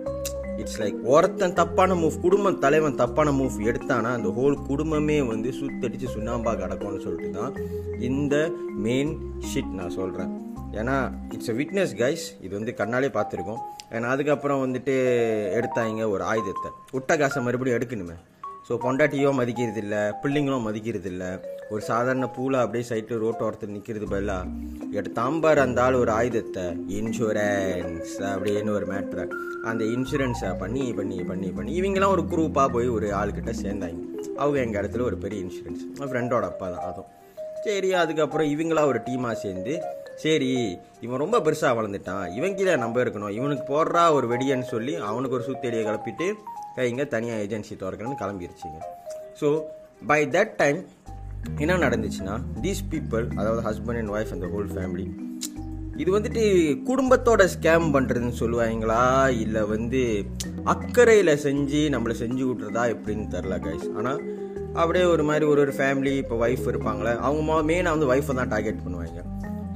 இட்ஸ் 0.57 0.81
லைக் 0.81 0.99
ஒருத்தன் 1.03 1.53
தப்பான 1.53 1.95
மூவ் 1.95 2.15
குடும்ப 2.19 2.51
தலைவன் 2.51 2.95
தப்பான 2.95 3.31
மூவ் 3.31 3.57
எடுத்தானா 3.69 4.11
அந்த 4.17 4.29
ஹோல் 4.29 4.56
குடும்பமே 4.69 5.17
வந்து 5.31 5.51
சுத்தடிச்சு 5.59 6.07
சுண்ணாம்பா 6.15 6.53
கிடக்கும்னு 6.61 7.05
சொல்லிட்டு 7.05 7.31
தான் 7.39 7.53
இந்த 8.09 8.35
மெயின் 8.85 9.13
ஷிட் 9.49 9.73
நான் 9.79 9.97
சொல்கிறேன் 9.99 10.31
ஏன்னா 10.79 10.95
இட்ஸ் 11.35 11.51
அ 11.53 11.57
விட்னஸ் 11.59 11.93
கைஸ் 12.01 12.25
இது 12.45 12.53
வந்து 12.57 12.73
கண்ணாலே 12.79 13.09
பார்த்துருக்கோம். 13.17 13.61
ஏன்னா 13.95 14.07
அதுக்கப்புறம் 14.13 14.63
வந்துட்டு 14.63 14.95
எடுத்தாங்க 15.57 16.09
ஒரு 16.13 16.23
ஆயுதத்தை. 16.31 16.69
விட்ட 16.95 17.11
காசை 17.21 17.41
மறுபடியும் 17.45 17.77
எடுக்கணுமே. 17.77 18.17
ஸோ 18.67 18.75
பொண்டாட்டியோ 18.85 19.29
மதிக்கிறது 19.39 19.79
இல்லை 19.83 20.01
பிள்ளைங்களும் 20.23 20.65
மதிக்கிறது 20.67 21.09
இல்லை 21.11 21.29
ஒரு 21.73 21.81
சாதாரண 21.89 22.25
பூலை 22.37 22.57
அப்படியே 22.63 22.85
சைட்டில் 22.89 23.21
ரோட்டு 23.23 23.43
ஓரத்தில் 23.45 23.73
நிற்கிறது 23.75 24.07
பதிலாக 24.13 24.51
எடுத்தாம்பார் 24.99 25.63
அந்த 25.65 25.79
ஆள் 25.85 25.99
ஒரு 26.01 26.11
ஆயுதத்தை. 26.19 26.65
இன்சூரன்ஸ் 26.99 28.15
அப்படின்னு 28.31 28.73
ஒரு 28.79 28.87
மேட்ரை 28.91 29.25
அந்த 29.71 29.83
இன்சூரன்ஸை 29.95 30.51
பண்ணி 30.63 30.85
பண்ணி 30.99 31.19
பண்ணி 31.31 31.49
பண்ணி 31.57 31.71
இவங்கெல்லாம் 31.79 32.15
ஒரு 32.17 32.25
குரூப்பாக 32.33 32.69
போய் 32.75 32.95
ஒரு 32.97 33.09
ஆள்கிட்ட 33.21 33.53
சேர்ந்தாங்க. 33.63 34.03
அவங்க 34.41 34.57
எங்கள் 34.65 34.79
இடத்துல 34.81 35.05
ஒரு 35.09 35.17
பெரிய 35.23 35.45
இன்சூரன்ஸ் 35.45 35.83
ஃப்ரெண்டோட 36.11 36.45
அப்பா 36.51 36.67
தான் 36.73 36.85
அதுவும். 36.89 37.11
சரி 37.65 37.89
அதுக்கப்புறம் 38.01 38.49
இவங்களா 38.55 38.83
ஒரு 38.91 38.99
டீமாக 39.07 39.35
சேர்ந்து 39.43 39.73
சரி 40.23 40.51
இவன் 41.05 41.21
ரொம்ப 41.23 41.37
பெருசாக 41.45 41.77
வளர்ந்துட்டான் 41.77 42.25
இவன் 42.37 42.55
கீழே 42.57 42.75
நம்ப 42.83 42.97
இருக்கணும் 43.03 43.33
இவனுக்கு 43.37 43.65
போடுறா 43.73 44.03
ஒரு 44.17 44.27
வெடியன்னு 44.33 44.67
சொல்லி 44.73 44.93
அவனுக்கு 45.09 45.37
ஒரு 45.39 45.45
சுத்தடியை 45.49 45.83
கிளப்பிட்டு 45.85 46.27
கைங்க 46.77 47.05
தனியாக 47.07 47.43
ஏஜென்சி 47.45 47.73
திறக்கிறேன்னு 47.83 48.21
கிளம்பிருச்சிங்க. 48.23 48.79
ஸோ 49.41 49.49
பை 50.11 50.19
தட் 50.35 50.55
டைம் 50.57 50.79
என்ன 51.63 51.77
நடந்துச்சுன்னா 51.85 52.35
தீஸ் 52.65 52.83
பீப்புள் 52.93 53.25
அதாவது 53.39 53.61
ஹஸ்பண்ட் 53.69 54.01
அண்ட் 54.01 54.13
ஒய்ஃப் 54.15 54.33
அந்த 54.37 54.47
ஹோல் 54.53 54.71
ஃபேமிலி 54.75 55.05
இது 55.97 56.19
வந்துட்டு 56.19 56.41
குடும்பத்தோட 56.85 57.43
ஸ்கேம் 57.45 57.93
பண்ணுறதுன்னு 57.93 58.39
சொல்லுவாங்களா? 58.39 59.29
இல்லை 59.29 59.65
வந்து 59.65 60.25
அக்கறையில் 60.65 61.41
செஞ்சு 61.43 61.89
நம்மளை 61.89 62.11
செஞ்சு 62.11 62.43
விட்றதா 62.43 62.83
எப்படின்னு 62.95 63.27
தெரில 63.27 63.57
கைஸ் 63.57 63.97
ஆனால் 63.97 64.19
அப்படியே 64.75 65.05
ஒரு 65.05 65.23
மாதிரி 65.23 65.45
ஒரு 65.45 65.61
ஒரு 65.61 65.71
ஃபேமிலி 65.77 66.17
இப்போ 66.17 66.47
ஒய்ஃப் 66.47 66.67
இருப்பாங்களே 66.67 67.17
அவங்க 67.17 67.63
மெயினாக 67.63 67.91
வந்து 67.91 68.09
ஒய்ஃபை 68.13 68.35
தான் 68.35 68.47
டார்கெட் 68.47 68.83
பண்ணுவாங்க. 68.83 69.21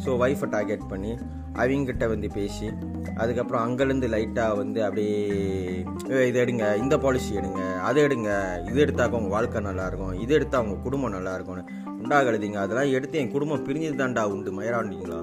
ஸோ 0.05 0.09
ஒய்ஃபை 0.17 0.49
டார்கெட் 0.49 0.87
பண்ணி 0.87 1.17
அவங்ககிட்ட 1.55 2.07
வந்து 2.07 2.29
பேசி 2.29 2.67
அதுக்கப்புறம் 3.17 3.63
அங்கேருந்து 3.65 4.07
லைட்டாக 4.07 4.55
வந்து 4.55 4.83
அப்படியே 4.83 5.17
இது 6.27 6.39
எடுங்க 6.39 6.75
இந்த 6.75 6.97
பாலிசி 6.97 7.35
எடுங்க 7.35 7.79
அதை 7.79 8.03
எடுங்க 8.03 8.29
இது 8.69 8.81
எடுத்தாக்க 8.81 9.15
உங்கள் 9.15 9.29
வாழ்க்கை 9.29 9.61
நல்லாயிருக்கும் 9.61 10.13
இது 10.13 10.33
எடுத்தால் 10.33 10.61
அவங்க 10.63 10.81
குடும்பம் 10.83 11.13
நல்லாயிருக்கும்னு 11.13 11.63
உண்டாகழுதிங்க 12.03 12.55
அதெல்லாம் 12.55 12.89
எடுத்து 12.89 13.17
என் 13.17 13.31
குடும்பம் 13.31 13.63
பிரிஞ்சது 13.63 13.95
தாண்டா 13.95 14.23
உண்டு 14.23 14.61
மயிராண்டிங்களா? 14.61 15.19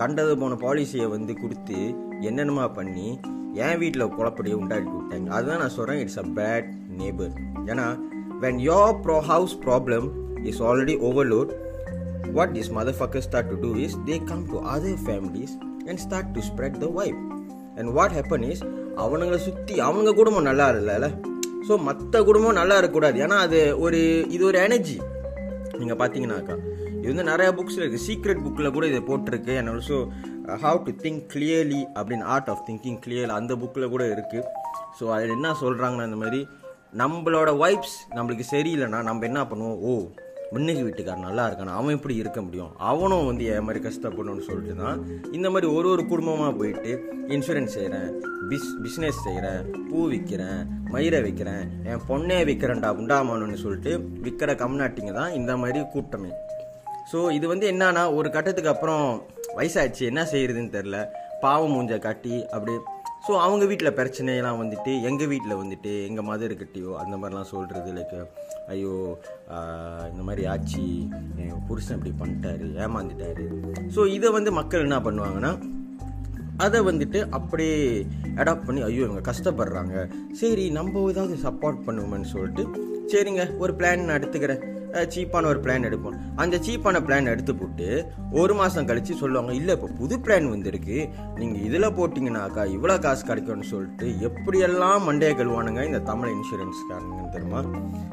கண்டது 0.00 0.34
போன 0.40 0.56
பாலிசியை 0.64 1.06
வந்து 1.14 1.32
கொடுத்து 1.42 1.78
என்னென்னமா 2.28 2.66
பண்ணி 2.78 3.08
என் 3.64 3.80
வீட்டில் 3.82 4.12
குழப்படியை 4.16 4.56
உண்டாக்கி 4.60 4.92
விட்டாங்க 4.96 5.28
அதுதான் 5.36 5.60
நான் 5.62 5.76
சொல்கிறேன் 5.78 6.00
இட்ஸ் 6.02 6.20
அ 6.22 6.26
பேட் 6.38 6.68
நேபர் 7.00 7.32
ஏன்னா 7.70 7.86
when 8.44 8.60
your 8.68 8.94
bro 9.06 9.16
house 9.32 9.54
problem 9.64 10.06
is 10.50 10.60
already 10.68 10.94
overload 11.08 11.50
what 12.36 12.54
is 12.60 12.70
mother 12.78 12.98
fucker 13.00 13.26
start 13.26 13.50
to 13.52 13.58
do 13.64 13.70
is 13.86 13.96
they 14.08 14.16
come 14.30 14.44
to 14.52 14.60
other 14.74 15.00
families 15.06 15.54
and 15.88 16.02
start 16.04 16.32
to 16.36 16.42
spread 16.50 16.78
the 16.84 16.88
vibe 17.00 17.20
and 17.78 17.90
what 17.98 18.14
happen 18.18 18.46
is 18.52 18.62
அவனுங்களை 19.04 19.40
சுற்றி 19.48 19.74
அவங்க 19.88 20.10
குடும்பம் 20.20 20.48
நல்லா 20.48 20.66
இல்லைல்ல. 20.72 21.08
So 21.68 21.74
மற்ற 21.86 22.22
குடும்பம் 22.28 22.58
நல்லா 22.58 22.76
இருக்கக்கூடாது. 22.78 23.18
ஏன்னா 23.24 23.36
அது 23.46 23.58
ஒரு 23.84 23.98
இது 24.34 24.42
ஒரு 24.50 24.58
எனர்ஜி 24.66 24.96
நீங்கள் 25.80 25.98
பார்த்தீங்கன்னாக்கா 26.00 26.56
இது 27.02 27.10
வந்து 27.12 27.26
நிறையா 27.32 27.50
புக்ஸில் 27.58 27.84
இருக்குது 27.84 28.06
சீக்ரெட் 28.08 28.42
புக்கில் 28.46 28.74
கூட 28.76 28.84
இதை 28.92 29.02
போட்டிருக்கு. 29.10 29.54
And 29.60 29.72
also 29.72 29.98
how 30.64 30.80
to 30.86 30.92
think 31.04 31.22
clearly 31.34 31.82
அப்படின்னு 31.98 32.26
ஆர்ட் 32.34 32.50
ஆஃப் 32.54 32.64
திங்கிங் 32.70 33.00
கிளியர் 33.04 33.36
அந்த 33.40 33.52
புக்கில் 33.60 33.92
கூட 33.94 34.06
இருக்குது 34.14 34.48
ஸோ 34.98 35.06
அதில் 35.16 35.36
என்ன 35.36 35.52
சொல்கிறாங்கன்னா 35.62 36.08
இந்த 36.10 36.18
மாதிரி 36.22 36.40
நம்மளோட 37.02 37.50
வைப்ஸ் 37.62 37.98
நம்மளுக்கு 38.16 38.44
சரியில்லைன்னா 38.54 39.00
நம்ம 39.08 39.26
என்ன 39.30 39.40
பண்ணுவோம்? 39.50 39.78
ஓ 39.88 39.92
முன்னுக்கு 40.54 40.84
வீட்டுக்காரன் 40.86 41.26
நல்லா 41.26 41.42
இருக்கானா. 41.48 41.74
அவன் 41.80 41.96
எப்படி 41.96 42.14
இருக்க 42.22 42.40
முடியும். 42.44 42.70
அவனும் 42.90 43.28
வந்து 43.28 43.44
என் 43.56 43.66
மாதிரி 43.66 43.80
கஷ்டப்படணும்னு 43.84 44.46
சொல்லிட்டு 44.48 44.74
தான் 44.80 44.98
இந்த 45.36 45.46
மாதிரி 45.54 45.66
ஒரு 45.76 45.88
ஒரு 45.94 46.02
குடும்பமாக 46.12 46.52
போயிட்டு 46.60 46.92
இன்சூரன்ஸ் 47.34 47.76
செய்கிறேன் 47.76 48.08
பிஸ் 48.50 48.70
பிஸ்னஸ் 48.84 49.20
செய்கிறேன் 49.26 49.60
பூ 49.90 50.00
விற்கிறேன் 50.12 50.62
மயிரை 50.94 51.20
விற்கிறேன் 51.26 51.64
என் 51.90 52.04
பொண்ணே 52.08 52.38
விற்கிறேன்டா 52.50 52.90
உண்டாமானுன்னு 53.02 53.62
சொல்லிட்டு 53.64 53.92
விற்கிற 54.26 54.56
கம்நாட்டிங்க 54.64 55.14
தான் 55.20 55.36
இந்த 55.40 55.54
மாதிரி 55.62 55.82
கூட்டமே. 55.94 56.32
ஸோ 57.10 57.18
இது 57.36 57.46
வந்து 57.52 57.66
என்னன்னா 57.72 58.02
ஒரு 58.18 58.28
கட்டத்துக்கு 58.36 58.72
அப்புறம் 58.72 59.04
வயசாச்சு 59.58 60.02
என்ன 60.10 60.22
செய்யறதுன்னு 60.32 60.74
தெரில 60.78 60.98
பாவம் 61.44 61.72
மூஞ்ச 61.76 61.94
காட்டி 62.06 62.34
அப்படி 62.54 62.74
ஸோ 63.26 63.32
அவங்க 63.44 63.64
வீட்டில் 63.70 63.96
பிரச்சனையெல்லாம் 63.98 64.60
வந்துட்டு 64.60 64.92
எங்கள் 65.08 65.30
வீட்டில் 65.32 65.58
வந்துட்டு 65.62 65.90
எங்கள் 66.08 66.26
மதர்கிட்டயோ 66.28 66.92
அந்த 67.02 67.14
மாதிரிலாம் 67.16 67.50
சொல்கிறது 67.50 67.90
லைக் 67.96 68.14
ஐயோ 68.74 68.94
இந்த 70.12 70.22
மாதிரி 70.28 70.44
ஆச்சு 70.52 70.84
புருஷன் 71.68 71.98
இப்படி 71.98 72.12
பண்ணிட்டாரு 72.20 72.68
ஏமாந்துட்டாரு. 72.84 73.44
ஸோ 73.96 74.00
இதை 74.16 74.30
வந்து 74.38 74.52
மக்கள் 74.60 74.86
என்ன 74.86 74.98
பண்ணுவாங்கன்னா 75.06 75.52
அதை 76.66 76.80
வந்துட்டு 76.90 77.20
அப்படியே 77.38 77.76
அடாப்ட் 78.40 78.66
பண்ணி 78.68 78.80
ஐயோ 78.88 79.04
இவங்க 79.06 79.22
கஷ்டப்படுறாங்க. 79.30 79.94
சரி 80.40 80.64
நம்ம 80.78 81.04
ஏதாவது 81.12 81.36
சப்போர்ட் 81.46 81.86
பண்ணுவோம்னு 81.86 82.32
சொல்லிட்டு 82.34 82.64
சரிங்க 83.12 83.44
ஒரு 83.62 83.72
பிளான் 83.78 84.06
நான் 84.08 84.18
எடுத்துக்கிறேன். 84.20 84.64
சீப்பான 84.92 85.44
ஒரு 85.44 85.60
பிளான் 85.60 85.86
எடுப்போம். 85.88 86.16
அந்த 86.36 86.56
சீப்பான 86.56 87.00
பிளான் 87.06 87.30
எடுத்து 87.32 87.54
போட்டு 87.54 87.88
ஒரு 88.30 88.54
மாதம் 88.54 88.86
கழித்து 88.86 89.14
சொல்லுவாங்க 89.14 89.54
இல்லை 89.54 89.74
இப்போ 89.74 89.88
புது 89.98 90.16
பிளான் 90.18 90.48
வந்திருக்கு. 90.48 91.08
நீங்கள் 91.36 91.62
இதில் 91.62 91.94
போட்டிங்கனாக்கா 91.98 92.64
இவ்வளோ 92.76 92.98
காசு 92.98 93.24
கிடைக்கும்னு 93.26 93.70
சொல்லிட்டு 93.72 94.06
எப்படியெல்லாம் 94.28 95.06
மண்டையை 95.08 95.34
கழுவானுங்க 95.40 95.84
இந்த 95.86 95.98
தமிழ் 95.98 96.34
இன்சூரன்ஸ்காரங்க 96.36 97.28
தெரியுமா? 97.36 97.62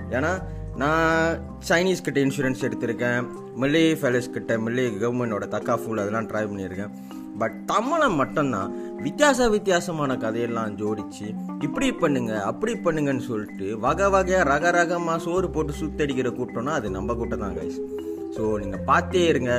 ஏன்னா 0.09 0.31
நான் 0.75 1.37
சைனீஸ் 1.69 2.05
கிட்ட 2.07 2.19
இன்சூரன்ஸ் 2.19 2.65
எடுத்திருக்கேன். 2.67 3.27
மில்லி 3.61 3.85
ஃபெலஸ் 4.01 4.33
கிட்ட 4.33 4.57
மில்லி 4.57 4.85
கவர்மெண்டோட 5.03 5.45
தக்காஃபூல் 5.55 6.03
அதெல்லாம் 6.03 6.27
ட்ரை 6.27 6.43
பண்ணியிருக்கேன். 6.49 6.93
பட் 7.39 7.65
தமிழை 7.65 8.09
மட்டும்தான் 8.09 8.86
வித்தியாச 9.07 9.49
வித்தியாசமான 9.55 10.11
கதையெல்லாம் 10.23 10.73
ஜோடிச்சு 10.79 11.27
இப்படி 11.65 11.87
பண்ணுங்க 12.01 12.33
அப்படி 12.49 12.73
பண்ணுங்கன்னு 12.85 13.23
சொல்லிட்டு 13.29 13.67
வகை 13.85 14.09
வகையாக 14.15 14.49
ரக 14.53 14.71
ரகமாக 14.71 15.23
சோறு 15.27 15.49
போட்டு 15.49 15.73
சுத்தடிக்கிற 15.81 16.29
கூட்டம்னா 16.39 16.73
அது 16.79 16.89
நம்ம 16.97 17.15
கூட்டம் 17.15 17.43
தான் 17.45 17.57
கைஸ் 17.59 17.79
ஸோ 18.35 18.43
நீங்கள் 18.61 18.83
பார்த்தே 18.83 19.21
இருங்க. 19.27 19.51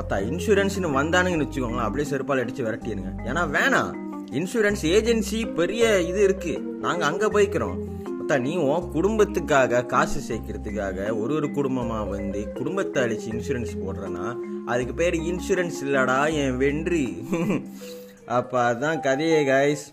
ஒத்தா 0.00 0.16
இன்சூரன்ஸ்னு 0.30 0.90
வந்தானுங்கன்னு 0.98 1.46
வச்சுக்கோங்களேன் 1.46 1.86
அப்படியே 1.86 2.08
செருப்பால் 2.10 2.42
அடித்து 2.42 2.66
விரட்டிடுங்க. 2.66 3.10
ஏன்னா 3.28 3.42
வேணாம். 3.56 3.90
இன்சூரன்ஸ் 4.38 4.84
ஏஜென்சி 4.96 5.38
பெரிய 5.58 5.84
இது 6.10 6.20
இருக்குது 6.28 6.62
நாங்கள் 6.84 7.08
அங்கே 7.08 7.28
போய்க்கிறோம். 7.34 7.76
ஒத்தா 8.20 8.36
நீ 8.46 8.52
உன் 8.66 8.86
குடும்பத்துக்காக 8.96 9.82
காசு 9.94 10.20
சேர்க்கறதுக்காக 10.28 11.08
ஒரு 11.22 11.34
ஒரு 11.38 11.48
குடும்பமாக 11.58 12.10
வந்து 12.14 12.42
குடும்பத்தை 12.58 13.02
அழிச்சு 13.04 13.28
இன்சூரன்ஸ் 13.34 13.74
போடுறேன்னா 13.82 14.26
அதுக்கு 14.66 14.94
பேர் 15.00 15.16
இன்சூரன்ஸ் 15.30 15.80
இல்லடா 15.86 16.20
என் 16.42 16.56
வென்றி. 16.64 17.06
அப்போ 18.30 18.58
அதுதான் 18.64 19.00
கதையே 19.00 19.40
கைஸ் 19.46 19.84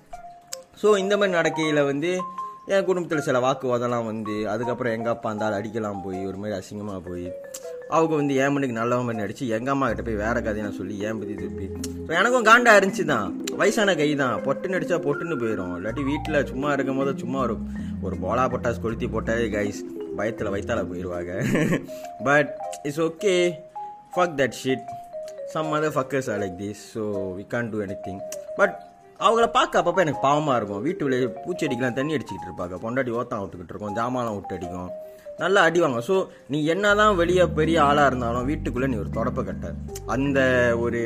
ஸோ 0.82 0.90
இந்த 0.98 1.14
மாதிரி 1.18 1.38
நடக்கையில் 1.38 1.82
வந்து 1.84 2.12
என் 2.70 2.86
குடும்பத்தில் 2.86 3.26
சில 3.28 3.38
வாக்குவாதம்லாம் 3.40 4.10
வந்து 4.10 4.36
அதுக்கப்புறம் 4.48 4.94
எங்கள் 4.94 5.14
அப்பா 5.14 5.30
அந்த 5.30 5.46
ஆள் 5.46 5.58
அடிக்கலாம் 5.58 6.04
போய் 6.04 6.20
ஒரு 6.26 6.38
மாதிரி 6.38 6.56
அசிங்கமாக 6.58 7.00
போய் 7.08 7.26
அவங்க 7.90 8.14
வந்து 8.16 8.34
ஏன் 8.36 8.54
மணிக்கு 8.54 8.76
நல்லவன் 8.78 9.08
பண்ணி 9.08 9.26
அடிச்சு 9.26 9.46
எங்கள் 9.48 9.74
அம்மா 9.74 9.86
கிட்ட 9.88 10.04
போய் 10.04 10.20
வேறு 10.22 10.42
கதையை 10.42 10.70
சொல்லி 10.72 10.96
ஏன் 11.06 11.20
பற்றி 11.20 11.36
திருப்பி. 11.36 11.66
ஸோ 12.00 12.12
எனக்கும் 12.20 12.46
காண்டா 12.46 12.74
இருந்துச்சு 12.78 13.06
தான் 13.06 13.30
வயசான 13.58 13.96
கை 13.96 14.10
தான் 14.16 14.44
பொட்டுன்னு 14.46 14.78
அடித்தா 14.78 15.00
பொட்டுன்னு 15.08 15.38
போயிடும் 15.42 15.74
இல்லாட்டி 15.78 16.04
வீட்டில் 16.04 16.46
சும்மா 16.46 16.72
இருக்கும் 16.74 16.96
போது 16.96 17.14
சும்மா 17.20 17.40
ஒரு 17.42 17.56
ஒரு 18.02 18.18
போலா 18.22 18.46
பொட்டாஸ் 18.52 18.84
கொளுத்தி 18.84 19.08
போட்டாலே 19.08 19.50
கைஸ் 19.50 19.82
பயத்தில் 20.18 20.54
வைத்தால 20.56 20.84
போயிடுவாங்க 20.90 21.34
but 22.24 22.52
it's 22.84 23.04
okay 23.08 23.36
fuck 24.14 24.38
that 24.40 24.58
shit 24.62 24.88
some 25.54 25.72
other 25.76 25.94
fuckers 25.96 26.28
are 26.32 26.40
like 26.42 26.58
this 26.62 26.82
so 26.96 27.04
we 27.38 27.44
can 27.54 27.70
do 27.74 27.78
anything 28.08 28.20
but 28.60 28.76
அவங்கள 29.20 29.46
பார்க்க 29.56 29.80
அப்பப்போ 29.80 30.02
எனக்கு 30.04 30.22
பாவமாக 30.26 30.58
இருக்கும். 30.60 30.82
வீட்டு 30.88 31.06
வெளியே 31.06 31.30
பூச்செடிக்கெலாம் 31.46 31.98
தண்ணி 31.98 32.16
அடிச்சுக்கிட்டு 32.16 32.48
இருப்பாங்க. 32.50 32.76
பொண்டாட்டி 32.84 33.12
ஓத்தம் 33.20 33.42
விட்டுக்கிட்டு 33.44 33.74
இருக்கும். 33.74 33.96
ஜாமான்லாம் 33.98 34.38
விட்டு 34.38 34.56
அடிக்கும். 34.58 34.92
நல்லா 35.42 35.60
அடிவாங்க 35.68 36.00
ஸோ 36.08 36.16
நீ 36.52 36.58
என்ன 36.74 36.94
தான் 37.02 37.18
வெளியே 37.22 37.44
பெரிய 37.60 37.78
ஆளாக 37.88 38.10
இருந்தாலும் 38.12 38.48
வீட்டுக்குள்ளே 38.52 38.88
நீ 38.94 38.98
ஒரு 39.04 39.12
தொடப்ப 39.18 39.44
கட்ட. 39.50 39.68
அந்த 40.16 40.40
ஒரு 40.86 41.02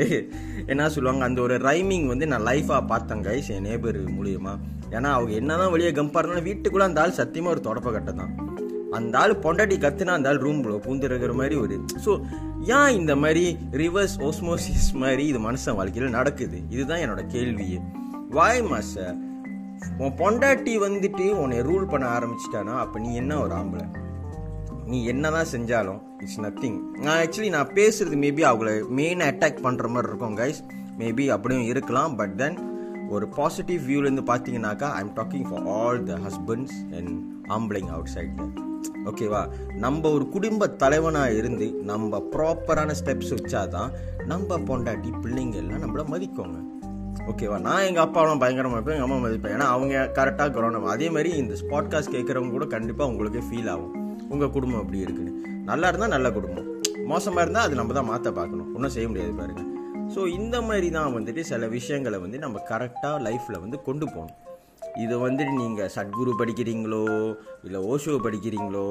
என்ன 0.72 0.90
சொல்லுவாங்க 0.96 1.24
அந்த 1.30 1.42
ஒரு 1.48 1.58
ரைமிங் 1.70 2.08
வந்து 2.14 2.28
நான் 2.32 2.48
லைஃபாக 2.50 2.82
பார்த்தேன் 2.94 3.26
கைஸ் 3.28 3.52
என் 3.56 3.68
நேபர் 3.70 4.00
மூலியமாக 4.18 4.58
ஏன்னா 4.98 5.12
அவங்க 5.18 5.34
என்ன 5.42 5.58
தான் 5.62 5.74
வெளியே 5.76 5.92
கம்பா 6.00 6.20
இருந்தாலும் 6.22 6.50
வீட்டுக்குள்ளே 6.52 6.88
அந்த 6.90 7.02
ஆள் 7.04 7.20
சத்தியமாக 7.22 7.56
ஒரு 7.56 7.64
தொடப்ப 7.70 7.92
கட்ட 7.98 8.14
தான் 8.22 8.34
அந்த 8.98 9.16
ஆள் 9.22 9.42
பொண்டாட்டி 9.46 9.76
கத்துனா 9.86 10.18
அந்த 10.20 10.30
ஆள் 10.32 10.44
ரூம்ல 10.48 10.80
பூந்துருக்கிற 10.88 11.36
மாதிரி 11.42 11.56
ஒரு 11.66 11.78
ஸோ 12.06 12.12
ஏன் 12.68 12.96
இந்த 12.96 13.16
மாதிரி 13.16 13.58
ரிவர்ஸ் 13.72 14.16
ஓஸ்மோசிஸ் 14.20 14.94
மாதிரி 14.94 15.28
இது 15.28 15.40
மனுஷன் 15.40 15.76
வாழ்க்கையில் 15.76 16.12
நடக்குது? 16.12 16.64
இதுதான் 16.70 17.00
என்னோட 17.00 17.26
கேள்வியே 17.28 17.82
வாய் 18.30 18.62
மாஸ்டர் 18.62 19.16
உன் 19.98 20.14
பொண்டாட்டி 20.18 20.80
வந்துட்டு 20.80 21.30
உன்னை 21.32 21.60
ரூல் 21.60 21.88
பண்ண 21.88 22.20
ஆரம்பிச்சிட்டானா? 22.20 22.78
அப்போ 22.78 23.00
நீ 23.00 23.16
என்ன 23.16 23.40
ஒரு 23.40 23.54
ஆம்பளை? 23.54 24.02
நீ 24.86 25.06
என்னதான் 25.06 25.52
செஞ்சாலும் 25.52 26.02
இட்ஸ் 26.20 26.42
நத்திங் 26.42 26.80
நான் 26.94 27.28
ஆக்சுவலி 27.28 27.50
நான் 27.50 27.74
பேசுறது 27.74 28.16
மேபி 28.16 28.44
அவங்கள 28.50 28.84
மெயினாக 28.96 29.32
அட்டாக் 29.32 29.64
பண்ணுற 29.64 29.88
மாதிரி 29.88 30.08
இருக்கும் 30.08 30.38
கைஸ் 30.38 30.62
மேபி 30.98 31.26
அப்படியும் 31.28 31.66
இருக்கலாம் 31.66 32.16
பட் 32.16 32.36
தென் 32.36 32.73
ஒரு 33.10 33.28
பாசிட்டிவ் 33.28 33.82
வியூலேருந்து 33.90 34.26
பார்த்தீங்கன்னாக்கா 34.30 34.90
I 34.92 35.00
am 35.00 35.16
talking 35.16 35.48
for 35.50 35.66
all 35.68 36.04
the 36.04 36.18
husbands 36.18 36.78
and 36.98 37.12
ஆம்பளைங் 37.48 37.90
அவுட் 37.90 38.14
சைடில் 38.16 38.72
ஓகேவா 39.06 39.48
நம்ம 39.76 40.10
ஒரு 40.10 40.30
குடும்ப 40.30 40.68
தலைவனாக 40.68 41.34
இருந்து 41.34 41.72
நம்ம 41.84 42.20
ப்ராப்பரான 42.32 42.92
ஸ்டெப்ஸ் 42.92 43.34
வச்சாதான் 43.34 43.92
நம்ம 44.26 44.58
பொண்டாட்டி 44.58 45.10
பிள்ளைங்க 45.24 45.54
எல்லாம் 45.54 45.82
நம்மளை 45.82 46.06
மதிக்கோங்க. 46.14 46.58
ஓகேவா 47.28 47.60
நான் 47.60 47.84
எங்கள் 47.84 48.04
அப்பாவெல்லாம் 48.06 48.38
பயங்கரமாக 48.38 48.76
இருப்பேன் 48.76 48.96
எங்கள் 48.96 49.12
அம்மா 49.12 49.28
மதிப்பேன். 49.28 49.54
ஏன்னா 49.56 49.60
அவங்க 49.60 50.12
கரெக்டாக 50.16 50.52
கவனம் 50.52 50.86
அதே 50.86 51.10
மாதிரி 51.10 51.30
இந்த 51.30 51.54
ஸ்பாட்காஸ்ட் 51.54 52.14
கேட்குறவங்க 52.16 52.50
கூட 52.50 52.66
கண்டிப்பாக 52.66 53.10
உங்களுக்கு 53.10 53.40
ஃபீல் 53.40 53.70
ஆகும். 53.70 53.94
உங்கள் 54.30 54.50
குடும்பம் 54.50 54.82
எப்படி 54.82 55.00
இருக்குன்னு. 55.00 55.64
நல்லா 55.64 55.88
இருந்தால் 55.88 56.10
நல்ல 56.10 56.32
குடும்பம். 56.32 56.82
மோசமாக 57.06 57.42
இருந்தால் 57.42 57.64
அது 57.64 57.76
நம்ம 57.76 57.94
தான் 57.94 58.06
மாற்ற 58.06 58.32
பார்க்கணும். 58.32 58.76
ஒன்றும் 58.76 58.90
செய்ய 58.90 59.08
முடியாது 59.08 59.34
பாருங்கள் 59.34 59.73
ஸோ 60.12 60.34
இந்த 60.34 60.62
மாதிரி 60.62 60.90
தான் 60.90 61.14
வந்துட்டு 61.16 61.40
சில 61.42 61.68
விஷயங்களை 61.68 62.20
வந்து 62.20 62.40
நம்ம 62.40 62.62
கரெக்டாக 62.70 63.22
லைஃப்பில் 63.22 63.60
வந்து 63.60 63.82
கொண்டு 63.82 64.06
போகணும். 64.06 64.40
இது 65.04 65.16
வந்துட்டு 65.20 65.54
நீங்கள் 65.58 65.92
சத்குரு 65.96 66.32
படிக்கிறீங்களோ 66.40 67.00
இல்லை 67.64 67.80
ஓஷோ 67.88 68.16
படிக்கிறீங்களோ 68.26 68.84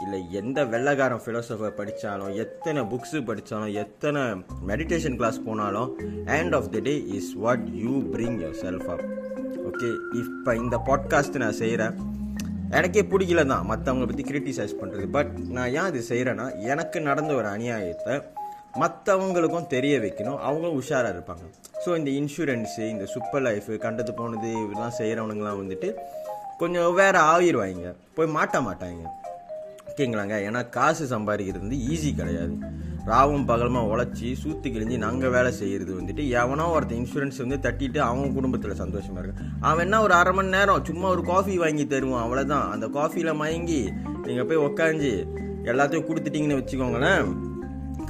இல்லை 0.00 0.20
எந்த 0.32 0.64
வெள்ளக்காரன் 0.64 1.22
ஃபிலோசஃபர் 1.24 1.74
படித்தாலும் 1.74 2.34
எத்தனை 2.36 2.82
புக்ஸு 2.82 3.20
படித்தாலும் 3.24 3.74
எத்தனை 3.74 4.22
மெடிடேஷன் 4.66 5.16
கிளாஸ் 5.16 5.44
போனாலும் 5.44 5.90
end 6.30 6.54
of 6.54 6.70
the 6.70 6.80
day 6.80 7.04
is 7.14 7.34
what 7.36 7.66
you 7.76 7.94
bring 8.12 8.40
yourself 8.62 8.88
up 8.90 9.04
okay 9.64 9.90
இப்போ 10.14 10.54
இந்த 10.54 10.78
பாட்காஸ்ட் 10.86 11.36
நான் 11.36 11.58
செய்கிறேன் 11.58 11.96
எனக்கே 12.72 13.02
பிடிக்கல 13.12 13.46
தான் 13.46 13.66
மற்றவங்களை 13.66 14.08
பற்றி 14.08 14.24
கிரிட்டிசைஸ் 14.24 14.80
பண்ணுறது 14.80 15.06
பட் 15.10 15.32
நான் 15.50 15.72
ஏன் 15.72 15.88
இது 15.92 16.02
செய்கிறேன்னா 16.10 16.46
எனக்கு 16.64 17.00
நடந்த 17.00 17.34
ஒரு 17.34 17.48
அநியாயத்தை 17.48 18.14
மற்றவங்களுக்கும் 18.82 19.70
தெரிய 19.74 19.94
வைக்கணும். 20.04 20.38
அவங்களும் 20.48 20.78
உஷாராக 20.80 21.14
இருப்பாங்க. 21.14 21.44
ஸோ 21.84 21.96
இந்த 21.98 22.10
இன்சூரன்ஸு 22.20 22.84
இந்த 22.94 23.04
சூப்பர் 23.14 23.44
லைஃபு 23.46 23.78
கண்டது 23.86 24.12
போனது 24.20 24.50
இதெல்லாம் 24.64 24.96
செய்கிறவனுங்களாம் 24.98 25.60
வந்துட்டு 25.62 25.88
கொஞ்சம் 26.60 26.94
வேறு 27.00 27.18
ஆயிடுவாங்க 27.30 27.90
போய் 28.16 28.34
மாட்ட 28.36 28.56
மாட்டாங்க 28.68 29.02
ஓகேங்களாங்க? 29.90 30.36
ஏன்னா 30.48 30.60
காசு 30.76 31.04
சம்பாதிக்கிறது 31.12 31.64
வந்து 31.64 31.80
ஈஸி 31.92 32.10
கிடையாது. 32.20 32.54
ராவும் 33.10 33.46
பகலமாக 33.50 33.90
உழைச்சி 33.92 34.28
சூத்து 34.40 34.68
கிழிஞ்சு 34.72 34.96
நாங்கள் 35.04 35.32
வேலை 35.34 35.50
செய்கிறது 35.58 35.92
வந்துட்டு 35.98 36.22
எவனோ 36.40 36.66
ஒருத்தன் 36.74 37.00
இன்சூரன்ஸ் 37.00 37.42
வந்து 37.44 37.58
தட்டிட்டு 37.66 37.98
அவன் 38.06 38.34
குடும்பத்தில் 38.36 38.80
சந்தோஷமாக 38.82 39.24
இருக்கு 39.24 39.46
அவன் 39.68 39.84
என்ன 39.86 40.00
ஒரு 40.06 40.14
அரை 40.20 40.32
மணி 40.38 40.54
நேரம் 40.56 40.84
சும்மா 40.88 41.08
ஒரு 41.14 41.22
காஃபி 41.32 41.54
வாங்கி 41.64 41.86
தருவான் 41.92 42.24
அவ்வளோதான் 42.24 42.66
அந்த 42.74 42.88
காஃபியில் 42.98 43.38
மயங்கி 43.42 43.82
நீங்கள் 44.26 44.48
போய் 44.50 44.64
உக்காஞ்சி 44.66 45.12
எல்லாத்தையும் 45.70 46.08
கொடுத்துட்டிங்கன்னு 46.10 46.60
வச்சுக்கோங்களேன். 46.60 47.26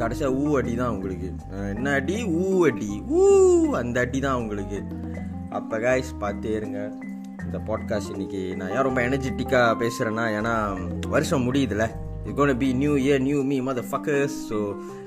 கடைசியாக 0.00 0.36
ஊ 0.42 0.56
அடி 0.58 0.74
தான் 0.74 0.92
உங்களுக்கு. 0.94 1.28
என்ன 1.74 1.92
அடி? 1.98 2.16
ஊ 2.40 2.44
அடி. 2.68 2.90
ஊ 3.18 3.22
அந்த 3.80 3.96
அடி 4.06 4.20
தான் 4.26 4.40
உங்களுக்கு. 4.42 4.78
அப்போ 5.50 5.78
காய்ஸ் 5.78 6.12
பார்த்தே 6.18 6.52
இருங்க. 6.52 6.80
இந்த 7.44 7.58
பாட்காஸ்ட் 7.68 8.12
இன்றைக்கி 8.14 8.40
நான் 8.56 8.72
ஏன் 8.76 8.86
ரொம்ப 8.88 9.00
எனர்ஜெட்டிக்காக 9.08 9.70
பேசுகிறேன்னா 9.82 10.24
ஏன்னா 10.38 10.54
வருஷம் 11.08 11.46
முடியுதுல. 11.46 11.86
இது 12.24 12.34
gonna 12.34 12.52
be 12.58 12.68
new 12.82 12.94
year 13.04 13.22
new 13.28 13.38
me 13.52 13.58
motherfuckers 13.90 14.38
so 14.48 14.58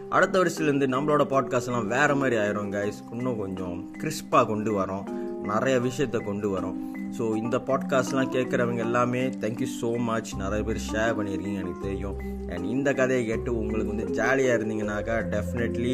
அடுத்த 0.10 0.36
வருஷத்துலேருந்து 0.40 0.88
நம்மளோட 0.96 1.24
பாட்காஸ்ட்லாம் 1.34 1.92
வேறு 1.94 2.16
மாதிரி 2.16 2.36
ஆயிரும் 2.42 2.72
காய்ஸ் 2.72 3.00
இன்னும் 3.12 3.38
கொஞ்சம் 3.38 3.78
கிறிஸ்பாக 4.02 4.46
கொண்டு 4.52 4.72
வரோம். 4.82 5.06
நிறைய 5.44 5.80
விஷயத்த 5.80 6.18
கொண்டு 6.20 6.58
வரோம். 6.58 6.78
ஸோ 7.18 7.36
இந்த 7.36 7.58
பாட்காஸ்ட்லாம் 7.58 8.32
கேட்குறவங்க 8.32 8.78
எல்லாமே 8.78 9.28
தேங்க்யூ 9.28 9.68
ஸோ 9.82 9.98
மச் 9.98 10.36
நிறைய 10.36 10.64
பேர் 10.64 10.80
ஷேர் 10.92 11.18
பண்ணியிருக்கீங்க 11.18 11.60
எனக்கு 11.64 11.80
தெரியும். 11.82 12.18
அண்ட் 12.50 12.66
இந்த 12.66 12.94
கதையை 12.94 13.26
கேட்டு 13.26 13.60
உங்களுக்கு 13.60 13.96
வந்து 13.96 14.10
ஜாலியாக 14.10 14.64
இருந்தீங்கன்னாக்கா 14.64 15.16
டெஃபினெட்லி 15.34 15.94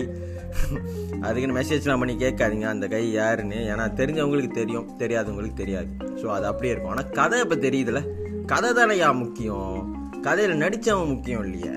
அதுக்குன்னு 1.22 1.58
மெசேஜ்லாம் 1.60 1.98
பண்ணி 1.98 2.15
கேட்காதீங்க. 2.15 2.62
அந்த 2.62 2.88
கை 2.88 3.12
யாருன்னு? 3.12 3.56
ஏன்னா 3.56 3.88
தெரிஞ்சவங்களுக்கு 3.94 4.51
தெரியும். 4.51 4.98
தெரியாதவங்களுக்கு 4.98 5.53
தெரியாது. 5.53 5.88
ஸோ 6.22 6.25
அது 6.25 6.46
அப்படியே 6.46 6.74
இருக்கும். 6.74 6.91
ஆனால் 6.91 7.10
கதை 7.10 7.39
இப்போ 7.39 7.56
தெரியுதுல்ல? 7.56 8.03
கதை 8.46 8.70
தானையா 8.70 9.15
முக்கியம்? 9.15 9.96
கதையில் 10.22 10.58
நடித்தவன் 10.58 11.08
முக்கியம் 11.08 11.44
இல்லையா? 11.44 11.74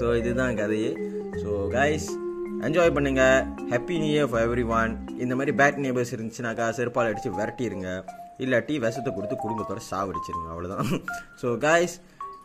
ஸோ 0.00 0.16
இதுதான் 0.18 0.56
கதையே. 0.56 0.98
ஸோ 1.32 1.50
கைஸ் 1.70 2.08
என்ஜாய் 2.66 2.94
பண்ணுங்க. 2.96 3.22
Happy 3.70 3.94
new 4.00 4.12
year 4.14 4.28
for 4.32 4.44
everyone 4.78 4.92
இந்த 5.22 5.32
மாதிரி 5.38 5.52
பேட் 5.60 5.80
நேபர்ஸ் 5.84 6.12
இருந்துச்சுனாக்கா 6.14 6.66
செருப்பால் 6.78 7.08
அடித்து 7.10 7.30
விரட்டிடுங்க 7.38 7.88
இல்லாட்டி 8.44 8.74
விஷத்தை 8.84 9.10
கொடுத்து 9.12 9.36
குடும்பத்தோட 9.42 9.80
சாவடிச்சிருங்க. 9.90 10.48
அவ்வளோதான் 10.52 10.88
so 11.42 11.48
guys 11.66 11.94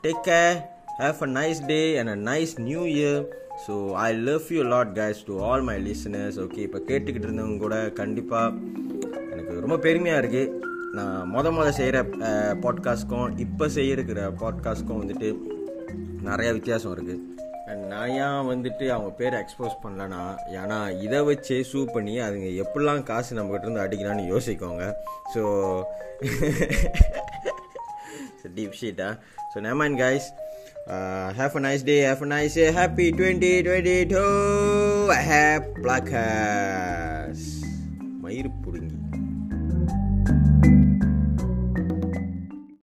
take 0.06 0.24
care 0.30 0.58
have 1.02 1.24
a 1.28 1.30
nice 1.40 1.62
day 1.72 1.80
and 2.00 2.14
a 2.16 2.18
nice 2.30 2.54
new 2.68 2.84
year 2.96 3.22
so 3.66 3.76
I 4.06 4.10
love 4.30 4.52
you 4.56 4.64
lot 4.74 4.92
guys 5.00 5.22
to 5.30 5.36
all 5.48 5.66
my 5.70 5.78
listeners 5.88 6.40
okay 6.46 6.62
இப்போ 6.68 6.82
கேட்டுக்கிட்டு 6.90 7.28
இருந்தவங்க 7.30 7.60
கூட 7.66 7.78
கண்டிப்பாக 8.02 8.54
எனக்கு 9.32 9.56
ரொம்ப 9.66 9.78
பெருமையாக 9.88 10.22
இருக்குது 10.24 10.54
நான் 10.98 11.18
மொத 11.34 11.48
மொதல் 11.58 11.78
செய்கிற 11.80 11.98
பாட்காஸ்ட்க்கும் 12.66 13.36
இப்போ 13.46 13.68
செய்யிருக்கிற 13.78 14.22
பாட்காஸ்ட்க்கும் 14.44 15.02
வந்துட்டு 15.04 15.30
நிறையா 16.30 16.54
வித்தியாசம் 16.58 16.96
இருக்குது 16.96 17.20
நான் 17.76 18.10
ஏன் 18.10 18.48
வந்துட்டு 18.50 18.86
அவங்க 18.94 19.10
பேரை 19.20 19.36
எக்ஸ்போஸ் 19.42 19.76
பண்ணலன்னா 19.84 20.22
ஏன்னா 20.60 20.78
இதை 21.06 21.20
வச்சே 21.28 21.58
சூ 21.72 21.80
பண்ணி 21.94 22.14
அதுங்க 22.26 22.50
எப்படிலாம் 22.64 23.04
காசு 23.10 23.38
நம்மகிட்ட 23.38 23.68
இருந்து 23.68 23.84
அடிக்கலாம்னு 23.86 24.26
யோசிக்கோங்க. 24.34 24.84
ஸோ 25.34 25.42
டீப் 28.58 28.78
ஷீட்டா 28.82 29.10
so 29.52 29.58
Naaman 29.68 29.98
guys 30.04 30.30
have 31.40 31.56
nice 31.66 31.84
day 31.90 31.96
day 32.00 32.00
have 32.10 32.22
a 32.26 32.30
nice 32.36 32.56
day 32.60 32.70
happy 32.80 33.08
2022 33.12 34.24
have 35.30 35.66
blackers 35.84 37.44
மயிர் 38.24 38.50
புடுங்கி. 38.64 38.99